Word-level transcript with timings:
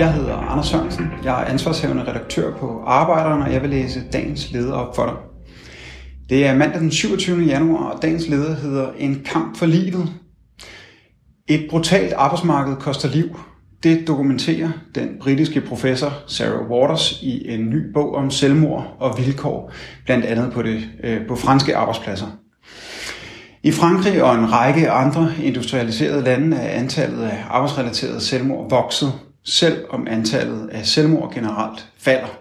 Jeg 0.00 0.12
hedder 0.12 0.36
Anders 0.36 0.66
Sørensen. 0.66 1.06
Jeg 1.24 1.42
er 1.42 1.44
ansvarshavende 1.44 2.04
redaktør 2.06 2.56
på 2.56 2.82
Arbejderen, 2.86 3.42
og 3.42 3.52
jeg 3.52 3.62
vil 3.62 3.70
læse 3.70 4.02
dagens 4.12 4.52
leder 4.52 4.72
op 4.72 4.96
for 4.96 5.04
dig. 5.06 5.14
Det 6.28 6.46
er 6.46 6.56
mandag 6.56 6.80
den 6.80 6.90
27. 6.90 7.40
januar, 7.40 7.84
og 7.84 8.02
dagens 8.02 8.28
leder 8.28 8.54
hedder 8.54 8.92
En 8.98 9.22
kamp 9.24 9.56
for 9.56 9.66
livet. 9.66 10.12
Et 11.48 11.66
brutalt 11.70 12.12
arbejdsmarked 12.12 12.76
koster 12.76 13.08
liv. 13.08 13.40
Det 13.82 14.08
dokumenterer 14.08 14.70
den 14.94 15.08
britiske 15.20 15.60
professor 15.60 16.12
Sarah 16.26 16.70
Waters 16.70 17.22
i 17.22 17.48
en 17.48 17.70
ny 17.70 17.92
bog 17.92 18.14
om 18.14 18.30
selvmord 18.30 18.96
og 19.00 19.18
vilkår, 19.18 19.72
blandt 20.04 20.24
andet 20.24 20.52
på, 20.52 20.62
det, 20.62 20.88
øh, 21.04 21.26
på 21.28 21.36
franske 21.36 21.76
arbejdspladser. 21.76 22.26
I 23.62 23.70
Frankrig 23.70 24.22
og 24.22 24.34
en 24.34 24.52
række 24.52 24.90
andre 24.90 25.32
industrialiserede 25.42 26.24
lande 26.24 26.56
er 26.56 26.80
antallet 26.80 27.22
af 27.22 27.44
arbejdsrelaterede 27.50 28.20
selvmord 28.20 28.70
vokset, 28.70 29.12
selv 29.44 29.84
om 29.88 30.06
antallet 30.10 30.68
af 30.68 30.86
selvmord 30.86 31.34
generelt 31.34 31.88
falder. 31.98 32.38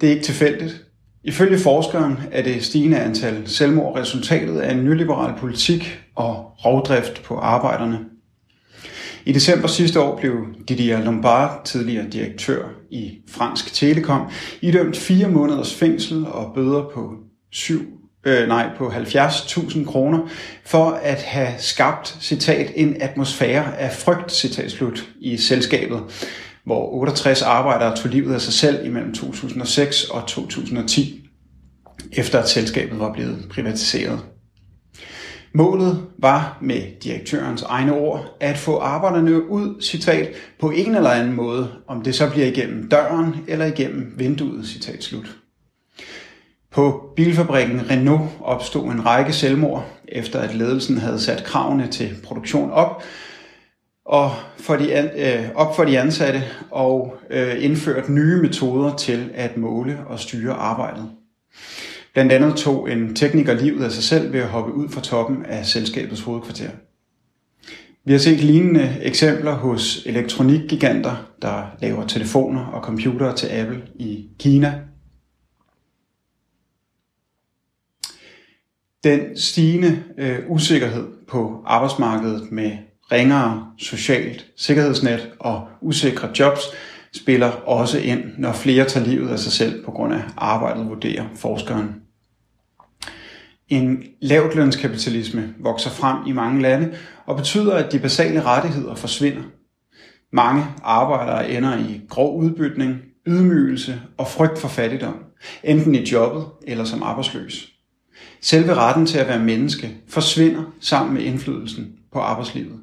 Det 0.00 0.06
er 0.06 0.10
ikke 0.10 0.24
tilfældigt. 0.24 0.84
Ifølge 1.24 1.58
forskeren 1.58 2.18
er 2.32 2.42
det 2.42 2.64
stigende 2.64 2.98
antal 2.98 3.48
selvmord 3.48 3.98
resultatet 3.98 4.60
af 4.60 4.72
en 4.72 4.84
nyliberal 4.84 5.38
politik 5.38 6.00
og 6.14 6.52
rovdrift 6.64 7.22
på 7.22 7.36
arbejderne. 7.36 7.98
I 9.24 9.32
december 9.32 9.68
sidste 9.68 10.00
år 10.00 10.20
blev 10.20 10.46
Didier 10.68 11.04
Lombard, 11.04 11.64
tidligere 11.64 12.10
direktør 12.10 12.68
i 12.90 13.18
Fransk 13.28 13.74
Telekom, 13.74 14.30
idømt 14.60 14.96
fire 14.96 15.28
måneders 15.28 15.74
fængsel 15.74 16.26
og 16.26 16.52
bøder 16.54 16.90
på 16.94 17.16
7 17.50 18.01
øh, 18.24 18.48
nej, 18.48 18.70
på 18.78 18.88
70.000 18.88 19.84
kroner, 19.84 20.28
for 20.64 20.90
at 20.90 21.22
have 21.22 21.52
skabt, 21.58 22.16
citat, 22.20 22.72
en 22.76 23.02
atmosfære 23.02 23.78
af 23.78 23.92
frygt, 23.92 24.32
citat 24.32 24.70
slut, 24.70 25.08
i 25.20 25.36
selskabet, 25.36 26.00
hvor 26.64 26.94
68 26.94 27.42
arbejdere 27.42 27.96
tog 27.96 28.10
livet 28.10 28.34
af 28.34 28.40
sig 28.40 28.52
selv 28.52 28.86
imellem 28.86 29.14
2006 29.14 30.04
og 30.04 30.26
2010, 30.26 31.28
efter 32.12 32.38
at 32.38 32.48
selskabet 32.48 32.98
var 32.98 33.12
blevet 33.12 33.46
privatiseret. 33.50 34.20
Målet 35.54 36.02
var 36.18 36.58
med 36.62 36.82
direktørens 37.04 37.62
egne 37.62 37.92
ord 37.92 38.36
at 38.40 38.58
få 38.58 38.78
arbejderne 38.78 39.50
ud, 39.50 39.82
citat, 39.82 40.28
på 40.60 40.70
en 40.70 40.94
eller 40.94 41.10
anden 41.10 41.32
måde, 41.32 41.72
om 41.88 42.02
det 42.02 42.14
så 42.14 42.30
bliver 42.30 42.46
igennem 42.46 42.88
døren 42.88 43.34
eller 43.48 43.66
igennem 43.66 44.14
vinduet, 44.16 44.66
citat 44.66 45.04
slut. 45.04 45.41
På 46.72 47.12
bilfabrikken 47.16 47.90
Renault 47.90 48.30
opstod 48.40 48.84
en 48.84 49.06
række 49.06 49.32
selvmord, 49.32 49.86
efter 50.08 50.38
at 50.40 50.54
ledelsen 50.54 50.98
havde 50.98 51.20
sat 51.20 51.44
kravene 51.44 51.86
til 51.86 52.16
produktion 52.24 52.70
op, 52.70 53.02
og 54.04 54.30
for 54.56 54.76
de, 54.76 55.10
øh, 55.16 55.48
op 55.54 55.76
for 55.76 55.84
de 55.84 56.00
ansatte 56.00 56.42
og 56.70 57.16
øh, 57.30 57.64
indført 57.64 58.08
nye 58.08 58.42
metoder 58.42 58.96
til 58.96 59.30
at 59.34 59.56
måle 59.56 59.98
og 60.06 60.20
styre 60.20 60.52
arbejdet. 60.52 61.10
Blandt 62.12 62.32
andet 62.32 62.56
tog 62.56 62.92
en 62.92 63.14
tekniker 63.14 63.54
livet 63.54 63.84
af 63.84 63.92
sig 63.92 64.04
selv 64.04 64.32
ved 64.32 64.40
at 64.40 64.48
hoppe 64.48 64.72
ud 64.72 64.88
fra 64.88 65.00
toppen 65.00 65.44
af 65.44 65.66
selskabets 65.66 66.20
hovedkvarter. 66.20 66.70
Vi 68.04 68.12
har 68.12 68.18
set 68.18 68.40
lignende 68.40 68.96
eksempler 69.02 69.52
hos 69.52 70.02
elektronikgiganter, 70.06 71.26
der 71.42 71.62
laver 71.80 72.06
telefoner 72.06 72.66
og 72.66 72.82
computere 72.82 73.36
til 73.36 73.46
Apple 73.46 73.82
i 73.94 74.26
Kina 74.38 74.80
den 79.04 79.36
stigende 79.36 80.02
øh, 80.18 80.38
usikkerhed 80.48 81.06
på 81.28 81.62
arbejdsmarkedet 81.66 82.52
med 82.52 82.72
ringere 83.12 83.66
socialt 83.78 84.46
sikkerhedsnet 84.56 85.30
og 85.40 85.68
usikre 85.80 86.28
jobs 86.38 86.60
spiller 87.14 87.50
også 87.50 87.98
ind, 87.98 88.24
når 88.38 88.52
flere 88.52 88.84
tager 88.84 89.06
livet 89.06 89.28
af 89.28 89.38
sig 89.38 89.52
selv 89.52 89.84
på 89.84 89.90
grund 89.90 90.14
af 90.14 90.22
arbejdet, 90.36 90.88
vurderer 90.88 91.24
forskeren. 91.34 91.94
En 93.68 94.04
lavtlønskapitalisme 94.20 95.54
vokser 95.60 95.90
frem 95.90 96.16
i 96.26 96.32
mange 96.32 96.62
lande 96.62 96.94
og 97.26 97.36
betyder, 97.36 97.74
at 97.74 97.92
de 97.92 97.98
basale 97.98 98.42
rettigheder 98.42 98.94
forsvinder. 98.94 99.42
Mange 100.32 100.64
arbejdere 100.82 101.50
ender 101.50 101.78
i 101.78 102.00
grov 102.08 102.38
udbytning, 102.38 102.96
ydmygelse 103.26 104.00
og 104.18 104.28
frygt 104.28 104.58
for 104.58 104.68
fattigdom, 104.68 105.16
enten 105.64 105.94
i 105.94 106.04
jobbet 106.12 106.44
eller 106.66 106.84
som 106.84 107.02
arbejdsløs. 107.02 107.71
Selve 108.40 108.74
retten 108.74 109.06
til 109.06 109.18
at 109.18 109.28
være 109.28 109.44
menneske 109.44 109.96
forsvinder 110.08 110.62
sammen 110.80 111.14
med 111.14 111.22
indflydelsen 111.22 111.92
på 112.12 112.18
arbejdslivet. 112.18 112.80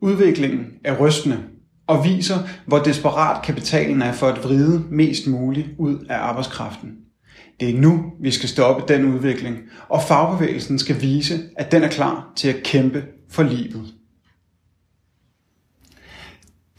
Udviklingen 0.00 0.66
er 0.84 0.96
rystende 0.98 1.38
og 1.86 2.04
viser, 2.04 2.38
hvor 2.66 2.78
desperat 2.78 3.44
kapitalen 3.44 4.02
er 4.02 4.12
for 4.12 4.26
at 4.26 4.44
vride 4.44 4.84
mest 4.90 5.26
muligt 5.26 5.68
ud 5.78 6.06
af 6.08 6.16
arbejdskraften. 6.16 6.96
Det 7.60 7.70
er 7.70 7.80
nu, 7.80 8.12
vi 8.20 8.30
skal 8.30 8.48
stoppe 8.48 8.94
den 8.94 9.04
udvikling, 9.14 9.58
og 9.88 10.02
fagbevægelsen 10.02 10.78
skal 10.78 11.00
vise, 11.00 11.40
at 11.56 11.72
den 11.72 11.82
er 11.82 11.88
klar 11.88 12.32
til 12.36 12.48
at 12.48 12.62
kæmpe 12.62 13.04
for 13.30 13.42
livet. 13.42 13.94